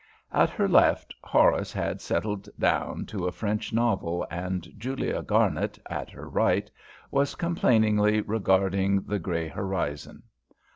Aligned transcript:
At 0.33 0.49
her 0.49 0.67
left, 0.67 1.13
Horace 1.23 1.71
had 1.71 2.01
settled 2.01 2.49
down 2.57 3.05
to 3.05 3.27
a 3.27 3.31
French 3.31 3.71
novel, 3.71 4.25
and 4.31 4.67
Julia 4.75 5.21
Garnet, 5.21 5.77
at 5.91 6.09
her 6.09 6.27
right, 6.27 6.71
was 7.11 7.35
complainingly 7.35 8.21
regarding 8.21 9.01
the 9.03 9.19
grey 9.19 9.47
horizon. 9.47 10.23